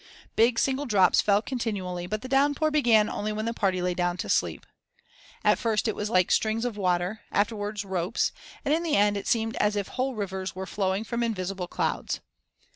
[0.35, 4.17] Big single drops fell continually but the downpour began only when the party lay down
[4.17, 4.65] to sleep.
[5.43, 8.31] At first it was like strings of water, afterwards ropes,
[8.65, 12.19] and in the end it seemed as if whole rivers were flowing from invisible clouds.